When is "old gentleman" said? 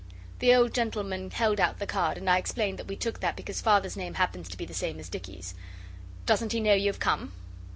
0.55-1.29